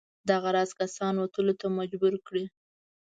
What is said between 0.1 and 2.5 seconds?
دغه راز کسان وتلو ته مجبور کړي.